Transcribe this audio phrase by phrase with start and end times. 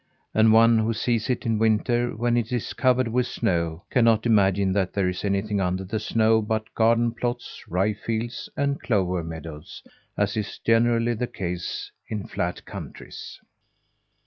[0.33, 4.73] And one who sees it in winter, when it is covered with snow, cannot imagine
[4.73, 9.83] that there is anything under the snow but garden plots, rye fields and clover meadows
[10.17, 13.39] as is generally the case in flat countries.